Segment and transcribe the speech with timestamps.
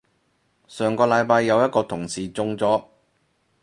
[0.67, 2.85] 上個禮拜有一個同事中咗